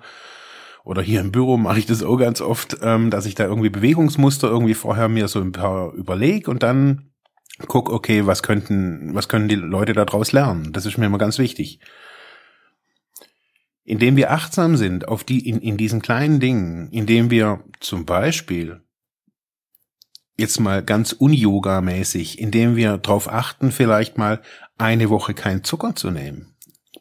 oder 0.84 1.02
hier 1.02 1.22
im 1.22 1.32
Büro 1.32 1.56
mache 1.56 1.80
ich 1.80 1.86
das 1.86 2.04
auch 2.04 2.18
ganz 2.18 2.42
oft, 2.42 2.78
ähm, 2.82 3.10
dass 3.12 3.26
ich 3.26 3.36
da 3.36 3.46
irgendwie 3.46 3.70
Bewegungsmuster 3.70 4.50
irgendwie 4.50 4.74
vorher 4.74 5.08
mir 5.08 5.30
so 5.30 5.40
ein 5.40 5.54
paar 5.54 5.94
überleg 5.94 6.50
und 6.50 6.64
dann 6.64 7.12
guck, 7.68 7.90
okay, 7.90 8.26
was 8.26 8.44
könnten, 8.44 9.16
was 9.16 9.30
können 9.30 9.48
die 9.48 9.56
Leute 9.56 9.94
daraus 9.94 10.34
lernen? 10.34 10.74
Das 10.74 10.86
ist 10.86 10.98
mir 10.98 11.06
immer 11.06 11.18
ganz 11.18 11.40
wichtig. 11.40 11.80
Indem 13.86 14.18
wir 14.18 14.32
achtsam 14.32 14.76
sind 14.76 15.08
auf 15.08 15.24
die, 15.24 15.48
in, 15.48 15.60
in 15.62 15.78
diesen 15.78 16.02
kleinen 16.02 16.42
Dingen, 16.42 16.90
indem 16.92 17.32
wir 17.32 17.64
zum 17.80 18.06
Beispiel 18.06 18.82
jetzt 20.40 20.60
mal 20.60 20.84
ganz 20.84 21.16
un-Yoga-mäßig, 21.20 22.40
indem 22.40 22.76
wir 22.76 22.98
darauf 22.98 23.32
achten, 23.32 23.72
vielleicht 23.72 24.18
mal 24.18 24.42
eine 24.78 25.10
Woche 25.10 25.34
kein 25.34 25.64
Zucker 25.64 25.96
zu 25.96 26.10
nehmen 26.12 26.56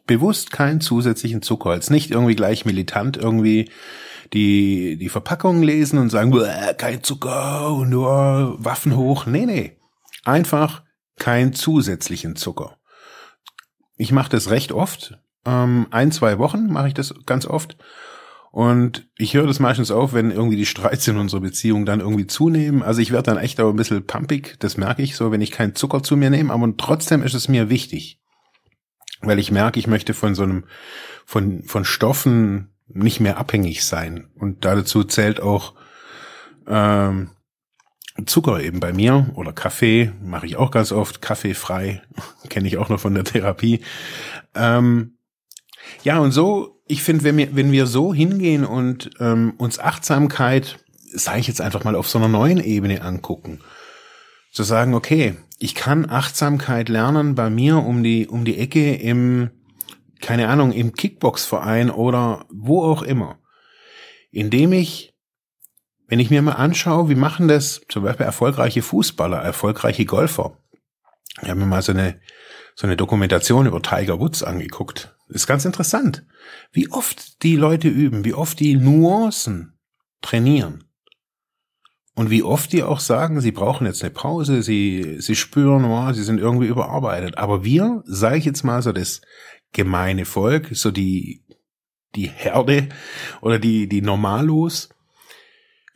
bewusst 0.09 0.51
keinen 0.51 0.81
zusätzlichen 0.81 1.43
Zucker. 1.43 1.75
Jetzt 1.75 1.91
nicht 1.91 2.09
irgendwie 2.09 2.35
gleich 2.35 2.65
militant 2.65 3.15
irgendwie 3.15 3.69
die, 4.33 4.97
die 4.97 5.07
Verpackung 5.07 5.61
lesen 5.61 5.99
und 5.99 6.09
sagen, 6.09 6.35
kein 6.77 7.03
Zucker, 7.03 7.85
nur 7.87 8.55
Waffen 8.57 8.97
hoch. 8.97 9.27
Nee, 9.27 9.45
nee. 9.45 9.77
Einfach 10.25 10.81
keinen 11.19 11.53
zusätzlichen 11.53 12.35
Zucker. 12.35 12.77
Ich 13.97 14.11
mache 14.11 14.31
das 14.31 14.49
recht 14.49 14.71
oft. 14.71 15.19
Ähm, 15.45 15.85
ein, 15.91 16.11
zwei 16.11 16.39
Wochen 16.39 16.67
mache 16.67 16.87
ich 16.87 16.95
das 16.95 17.13
ganz 17.27 17.45
oft. 17.45 17.77
Und 18.51 19.07
ich 19.17 19.35
höre 19.35 19.45
das 19.45 19.59
meistens 19.59 19.91
auf, 19.91 20.13
wenn 20.13 20.31
irgendwie 20.31 20.57
die 20.57 20.65
Streits 20.65 21.07
in 21.07 21.17
unserer 21.17 21.41
Beziehung 21.41 21.85
dann 21.85 21.99
irgendwie 21.99 22.25
zunehmen. 22.25 22.81
Also 22.81 23.01
ich 23.01 23.11
werde 23.11 23.31
dann 23.31 23.37
echt 23.37 23.59
auch 23.61 23.69
ein 23.69 23.75
bisschen 23.75 24.05
pumpig, 24.05 24.55
das 24.59 24.75
merke 24.75 25.03
ich 25.03 25.15
so, 25.15 25.31
wenn 25.31 25.41
ich 25.41 25.51
keinen 25.51 25.75
Zucker 25.75 26.01
zu 26.01 26.17
mir 26.17 26.29
nehme, 26.29 26.51
aber 26.51 26.73
trotzdem 26.75 27.21
ist 27.21 27.35
es 27.35 27.47
mir 27.47 27.69
wichtig 27.69 28.19
weil 29.21 29.39
ich 29.39 29.51
merke, 29.51 29.79
ich 29.79 29.87
möchte 29.87 30.13
von 30.13 30.35
so 30.35 30.43
einem, 30.43 30.65
von, 31.25 31.63
von 31.63 31.85
Stoffen 31.85 32.69
nicht 32.87 33.19
mehr 33.19 33.37
abhängig 33.37 33.85
sein. 33.85 34.29
Und 34.35 34.65
dazu 34.65 35.03
zählt 35.03 35.41
auch 35.41 35.75
ähm, 36.67 37.31
Zucker 38.25 38.61
eben 38.61 38.79
bei 38.79 38.93
mir 38.93 39.29
oder 39.35 39.53
Kaffee, 39.53 40.11
mache 40.21 40.45
ich 40.45 40.57
auch 40.57 40.71
ganz 40.71 40.91
oft, 40.91 41.21
Kaffee 41.21 41.53
frei, 41.53 42.01
kenne 42.49 42.67
ich 42.67 42.77
auch 42.77 42.89
noch 42.89 42.99
von 42.99 43.13
der 43.13 43.23
Therapie. 43.23 43.81
Ähm, 44.55 45.17
ja, 46.03 46.19
und 46.19 46.31
so, 46.31 46.78
ich 46.89 47.03
finde, 47.03 47.23
wenn 47.23 47.37
wir, 47.37 47.55
wenn 47.55 47.71
wir 47.71 47.85
so 47.85 48.13
hingehen 48.15 48.65
und 48.65 49.11
ähm, 49.19 49.53
uns 49.57 49.77
Achtsamkeit, 49.77 50.79
sage 51.13 51.39
ich 51.39 51.47
jetzt 51.47 51.61
einfach 51.61 51.83
mal, 51.83 51.95
auf 51.95 52.09
so 52.09 52.17
einer 52.17 52.27
neuen 52.27 52.57
Ebene 52.57 53.03
angucken, 53.03 53.61
zu 54.51 54.63
sagen, 54.63 54.95
okay, 54.95 55.37
ich 55.59 55.75
kann 55.75 56.09
Achtsamkeit 56.09 56.89
lernen 56.89 57.35
bei 57.35 57.51
mir 57.51 57.77
um 57.77 58.03
die, 58.03 58.27
um 58.27 58.43
die 58.43 58.57
Ecke 58.57 58.95
im, 58.95 59.51
keine 60.19 60.47
Ahnung, 60.47 60.71
im 60.71 60.93
Kickboxverein 60.93 61.91
oder 61.91 62.47
wo 62.49 62.83
auch 62.83 63.03
immer. 63.03 63.37
Indem 64.31 64.73
ich, 64.73 65.13
wenn 66.07 66.19
ich 66.19 66.31
mir 66.31 66.41
mal 66.41 66.53
anschaue, 66.53 67.07
wie 67.07 67.15
machen 67.15 67.47
das 67.47 67.81
zum 67.87 68.01
Beispiel 68.03 68.25
erfolgreiche 68.25 68.81
Fußballer, 68.81 69.37
erfolgreiche 69.37 70.05
Golfer. 70.05 70.57
Ich 71.39 71.49
habe 71.49 71.59
mir 71.59 71.67
mal 71.67 71.83
so 71.83 71.91
eine, 71.91 72.19
so 72.73 72.87
eine 72.87 72.97
Dokumentation 72.97 73.67
über 73.67 73.79
Tiger 73.79 74.19
Woods 74.19 74.41
angeguckt. 74.41 75.15
Ist 75.29 75.47
ganz 75.47 75.65
interessant, 75.65 76.25
wie 76.71 76.91
oft 76.91 77.43
die 77.43 77.55
Leute 77.55 77.87
üben, 77.87 78.25
wie 78.25 78.33
oft 78.33 78.59
die 78.59 78.75
Nuancen 78.75 79.79
trainieren. 80.21 80.83
Und 82.15 82.29
wie 82.29 82.43
oft 82.43 82.73
die 82.73 82.83
auch 82.83 82.99
sagen, 82.99 83.39
sie 83.39 83.53
brauchen 83.53 83.87
jetzt 83.87 84.03
eine 84.03 84.11
Pause, 84.11 84.61
sie, 84.61 85.17
sie 85.19 85.35
spüren, 85.35 85.85
oh, 85.85 86.11
sie 86.11 86.23
sind 86.23 86.39
irgendwie 86.39 86.67
überarbeitet. 86.67 87.37
Aber 87.37 87.63
wir, 87.63 88.03
sage 88.05 88.37
ich 88.37 88.43
jetzt 88.43 88.63
mal 88.63 88.81
so 88.81 88.91
das 88.91 89.21
gemeine 89.71 90.25
Volk, 90.25 90.67
so 90.73 90.91
die, 90.91 91.45
die 92.15 92.27
Herde 92.27 92.89
oder 93.41 93.57
die, 93.57 93.87
die 93.87 94.01
Normalos, 94.01 94.89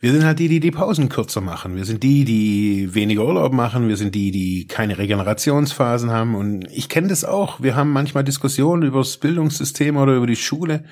wir 0.04 0.12
sind 0.12 0.26
halt 0.26 0.38
die, 0.38 0.48
die 0.48 0.60
die 0.60 0.70
Pausen 0.70 1.08
kürzer 1.08 1.40
machen. 1.40 1.76
Wir 1.76 1.86
sind 1.86 2.02
die, 2.02 2.26
die 2.26 2.94
weniger 2.94 3.24
Urlaub 3.24 3.54
machen. 3.54 3.88
Wir 3.88 3.96
sind 3.96 4.14
die, 4.14 4.32
die 4.32 4.66
keine 4.66 4.98
Regenerationsphasen 4.98 6.10
haben. 6.10 6.34
Und 6.34 6.66
ich 6.70 6.90
kenne 6.90 7.08
das 7.08 7.24
auch. 7.24 7.62
Wir 7.62 7.74
haben 7.74 7.90
manchmal 7.90 8.22
Diskussionen 8.22 8.82
über 8.82 8.98
das 8.98 9.16
Bildungssystem 9.16 9.96
oder 9.96 10.14
über 10.14 10.26
die 10.26 10.36
Schule 10.36 10.84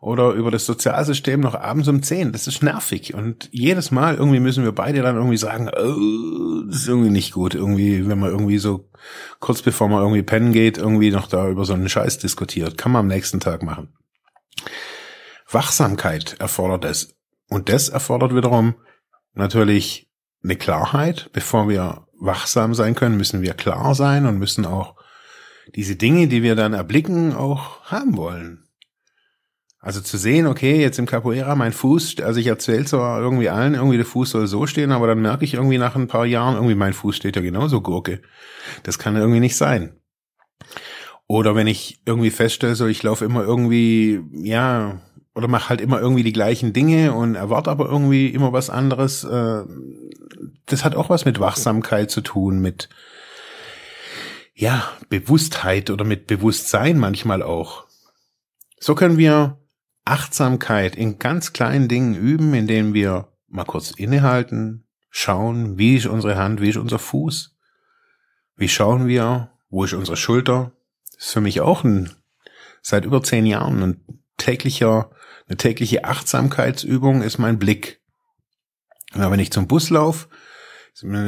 oder 0.00 0.32
über 0.32 0.50
das 0.50 0.66
Sozialsystem 0.66 1.38
noch 1.38 1.54
abends 1.54 1.86
um 1.86 2.02
zehn. 2.02 2.32
Das 2.32 2.48
ist 2.48 2.64
nervig. 2.64 3.14
Und 3.14 3.48
jedes 3.52 3.92
Mal 3.92 4.16
irgendwie 4.16 4.40
müssen 4.40 4.64
wir 4.64 4.72
beide 4.72 5.02
dann 5.02 5.14
irgendwie 5.14 5.36
sagen, 5.36 5.68
oh, 5.68 6.64
das 6.66 6.78
ist 6.78 6.88
irgendwie 6.88 7.10
nicht 7.10 7.34
gut. 7.34 7.54
Irgendwie, 7.54 8.08
wenn 8.08 8.18
man 8.18 8.30
irgendwie 8.30 8.58
so 8.58 8.90
kurz 9.38 9.62
bevor 9.62 9.88
man 9.88 10.02
irgendwie 10.02 10.24
pennen 10.24 10.50
geht, 10.50 10.78
irgendwie 10.78 11.12
noch 11.12 11.28
da 11.28 11.48
über 11.48 11.64
so 11.64 11.74
einen 11.74 11.88
Scheiß 11.88 12.18
diskutiert. 12.18 12.76
Kann 12.76 12.90
man 12.90 13.02
am 13.02 13.06
nächsten 13.06 13.38
Tag 13.38 13.62
machen. 13.62 13.90
Wachsamkeit 15.48 16.34
erfordert 16.40 16.84
es. 16.84 17.17
Und 17.48 17.68
das 17.68 17.88
erfordert 17.88 18.34
wiederum 18.34 18.74
natürlich 19.34 20.10
eine 20.42 20.56
Klarheit. 20.56 21.30
Bevor 21.32 21.68
wir 21.68 22.06
wachsam 22.18 22.74
sein 22.74 22.94
können, 22.94 23.16
müssen 23.16 23.42
wir 23.42 23.54
klar 23.54 23.94
sein 23.94 24.26
und 24.26 24.38
müssen 24.38 24.66
auch 24.66 24.96
diese 25.74 25.96
Dinge, 25.96 26.28
die 26.28 26.42
wir 26.42 26.54
dann 26.54 26.72
erblicken, 26.72 27.34
auch 27.34 27.82
haben 27.84 28.16
wollen. 28.16 28.64
Also 29.80 30.00
zu 30.00 30.18
sehen, 30.18 30.46
okay, 30.46 30.80
jetzt 30.80 30.98
im 30.98 31.06
Capoeira 31.06 31.54
mein 31.54 31.72
Fuß, 31.72 32.16
also 32.20 32.40
ich 32.40 32.48
erzähle 32.48 32.84
zwar 32.84 33.20
irgendwie 33.20 33.48
allen, 33.48 33.74
irgendwie 33.74 33.96
der 33.96 34.06
Fuß 34.06 34.30
soll 34.30 34.46
so 34.48 34.66
stehen, 34.66 34.90
aber 34.90 35.06
dann 35.06 35.22
merke 35.22 35.44
ich 35.44 35.54
irgendwie 35.54 35.78
nach 35.78 35.94
ein 35.94 36.08
paar 36.08 36.26
Jahren, 36.26 36.56
irgendwie 36.56 36.74
mein 36.74 36.92
Fuß 36.92 37.14
steht 37.14 37.36
ja 37.36 37.42
genauso 37.42 37.80
Gurke. 37.80 38.20
Das 38.82 38.98
kann 38.98 39.16
irgendwie 39.16 39.40
nicht 39.40 39.56
sein. 39.56 39.92
Oder 41.28 41.54
wenn 41.54 41.68
ich 41.68 42.00
irgendwie 42.06 42.30
feststelle, 42.30 42.74
so 42.74 42.86
ich 42.86 43.02
laufe 43.02 43.24
immer 43.24 43.44
irgendwie, 43.44 44.20
ja, 44.32 45.00
oder 45.38 45.46
mache 45.46 45.68
halt 45.68 45.80
immer 45.80 46.00
irgendwie 46.00 46.24
die 46.24 46.32
gleichen 46.32 46.72
Dinge 46.72 47.12
und 47.12 47.36
erwarte 47.36 47.70
aber 47.70 47.86
irgendwie 47.86 48.26
immer 48.26 48.52
was 48.52 48.70
anderes. 48.70 49.22
Äh, 49.22 49.62
das 50.66 50.84
hat 50.84 50.96
auch 50.96 51.10
was 51.10 51.24
mit 51.24 51.38
Wachsamkeit 51.38 52.10
zu 52.10 52.22
tun, 52.22 52.60
mit 52.60 52.88
ja, 54.52 54.90
Bewusstheit 55.08 55.90
oder 55.90 56.04
mit 56.04 56.26
Bewusstsein 56.26 56.98
manchmal 56.98 57.44
auch. 57.44 57.86
So 58.80 58.96
können 58.96 59.16
wir 59.16 59.60
Achtsamkeit 60.04 60.96
in 60.96 61.20
ganz 61.20 61.52
kleinen 61.52 61.86
Dingen 61.86 62.16
üben, 62.16 62.52
indem 62.52 62.92
wir 62.92 63.28
mal 63.46 63.64
kurz 63.64 63.92
innehalten, 63.92 64.88
schauen, 65.08 65.78
wie 65.78 65.94
ist 65.94 66.06
unsere 66.06 66.36
Hand, 66.36 66.60
wie 66.60 66.70
ist 66.70 66.78
unser 66.78 66.98
Fuß, 66.98 67.56
wie 68.56 68.68
schauen 68.68 69.06
wir, 69.06 69.52
wo 69.70 69.84
ist 69.84 69.92
unsere 69.92 70.16
Schulter. 70.16 70.72
Das 71.14 71.26
ist 71.26 71.32
für 71.32 71.40
mich 71.40 71.60
auch 71.60 71.84
ein, 71.84 72.10
seit 72.82 73.04
über 73.04 73.22
zehn 73.22 73.46
Jahren 73.46 73.82
ein 73.84 74.24
täglicher, 74.36 75.12
eine 75.48 75.56
tägliche 75.56 76.04
Achtsamkeitsübung 76.04 77.22
ist 77.22 77.38
mein 77.38 77.58
Blick. 77.58 78.00
Ja, 79.14 79.30
wenn 79.30 79.40
ich 79.40 79.50
zum 79.50 79.66
Bus 79.66 79.90
laufe, 79.90 80.28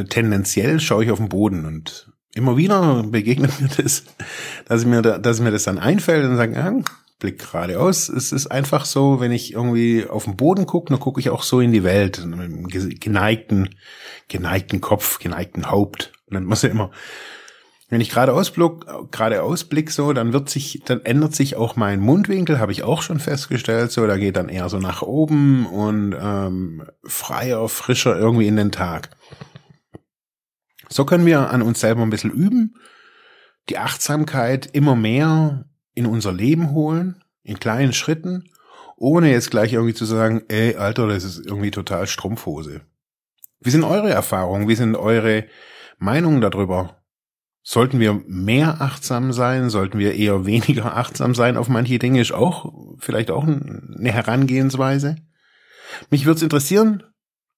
tendenziell 0.09 0.81
schaue 0.81 1.05
ich 1.05 1.11
auf 1.11 1.19
den 1.19 1.29
Boden 1.29 1.65
und 1.65 2.13
immer 2.35 2.57
wieder 2.57 3.03
begegnet 3.05 3.61
mir 3.61 3.69
das, 3.69 4.05
dass 4.67 4.85
mir, 4.85 5.03
da, 5.03 5.19
dass 5.19 5.41
mir 5.41 5.51
das 5.51 5.65
dann 5.65 5.79
einfällt 5.79 6.25
und 6.25 6.37
sage, 6.37 6.63
ah, 6.63 6.83
Blick 7.21 7.39
geradeaus. 7.39 8.09
Es 8.09 8.33
ist 8.33 8.49
einfach 8.49 8.85
so, 8.85 9.21
wenn 9.21 9.31
ich 9.31 9.53
irgendwie 9.53 10.07
auf 10.07 10.25
den 10.25 10.37
Boden 10.37 10.67
gucke, 10.67 10.91
dann 10.91 11.01
gucke 11.01 11.21
ich 11.21 11.31
auch 11.31 11.45
so 11.45 11.61
in 11.61 11.71
die 11.71 11.85
Welt, 11.85 12.25
mit 12.25 12.41
einem 12.41 12.67
geneigten, 12.67 13.77
geneigten 14.29 14.81
Kopf, 14.81 15.21
geneigten 15.21 15.71
Haupt. 15.71 16.13
Und 16.27 16.35
dann 16.35 16.45
muss 16.45 16.63
ja 16.63 16.71
immer, 16.71 16.91
wenn 17.91 18.01
ich 18.01 18.11
geradeaus 18.11 18.53
blick, 18.53 18.87
geradeaus 19.11 19.65
blick 19.65 19.91
so, 19.91 20.13
dann 20.13 20.33
wird 20.33 20.49
sich, 20.49 20.81
dann 20.85 21.05
ändert 21.05 21.35
sich 21.35 21.57
auch 21.57 21.75
mein 21.75 21.99
Mundwinkel, 21.99 22.61
habe 22.61 22.71
ich 22.71 22.85
auch 22.85 23.03
schon 23.03 23.19
festgestellt, 23.19 23.91
so, 23.91 24.07
da 24.07 24.17
geht 24.17 24.37
dann 24.37 24.49
eher 24.49 24.69
so 24.69 24.79
nach 24.79 25.03
oben 25.03 25.67
und 25.67 26.15
ähm, 26.19 26.85
freier, 27.05 27.69
frischer 27.69 28.17
irgendwie 28.17 28.47
in 28.47 28.57
den 28.57 28.71
Tag. 28.71 29.11
So 30.89 31.05
können 31.05 31.27
wir 31.27 31.51
an 31.51 31.63
uns 31.63 31.81
selber 31.81 32.03
ein 32.03 32.11
bisschen 32.11 32.31
üben, 32.31 32.77
die 33.69 33.79
Achtsamkeit 33.79 34.71
immer 34.73 34.95
mehr 34.95 35.67
in 35.93 36.07
unser 36.07 36.33
Leben 36.33 36.71
holen, 36.71 37.23
in 37.43 37.59
kleinen 37.59 37.93
Schritten, 37.93 38.45
ohne 38.97 39.33
jetzt 39.33 39.51
gleich 39.51 39.73
irgendwie 39.73 39.95
zu 39.95 40.05
sagen, 40.05 40.43
ey, 40.49 40.77
Alter, 40.77 41.09
das 41.09 41.25
ist 41.25 41.45
irgendwie 41.45 41.73
total 41.73 42.07
Strumpfhose. 42.07 42.83
Wie 43.59 43.71
sind 43.71 43.83
eure 43.83 44.11
Erfahrungen? 44.11 44.69
Wie 44.69 44.75
sind 44.77 44.95
eure 44.95 45.47
Meinungen 45.99 46.41
darüber? 46.41 47.00
Sollten 47.63 48.01
wir 48.01 48.23
mehr 48.27 48.81
achtsam 48.81 49.33
sein? 49.33 49.71
Sollten 49.71 49.99
wir 49.99 50.15
eher 50.15 50.47
weniger 50.47 50.97
achtsam 50.97 51.35
sein 51.35 51.57
auf 51.57 51.69
manche 51.69 51.99
Dinge? 51.99 52.21
Ist 52.21 52.33
auch 52.33 52.73
vielleicht 52.99 53.31
auch 53.31 53.45
eine 53.45 54.13
Herangehensweise. 54.13 55.17
Mich 56.11 56.25
würde 56.25 56.37
es 56.37 56.43
interessieren. 56.43 57.03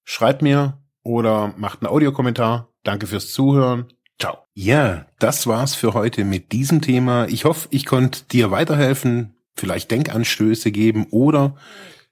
Schreibt 0.04 0.42
mir 0.42 0.78
oder 1.02 1.54
macht 1.56 1.82
einen 1.82 1.92
Audiokommentar. 1.92 2.72
Danke 2.82 3.06
fürs 3.06 3.32
Zuhören. 3.32 3.86
Ciao. 4.18 4.38
Ja, 4.54 5.06
das 5.18 5.46
war's 5.46 5.74
für 5.74 5.94
heute 5.94 6.24
mit 6.24 6.52
diesem 6.52 6.80
Thema. 6.80 7.26
Ich 7.28 7.44
hoffe, 7.44 7.68
ich 7.70 7.86
konnte 7.86 8.24
dir 8.24 8.50
weiterhelfen, 8.50 9.36
vielleicht 9.54 9.90
Denkanstöße 9.90 10.72
geben 10.72 11.06
oder 11.10 11.56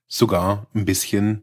sogar 0.06 0.66
ein 0.75 0.85
bisschen 0.85 1.42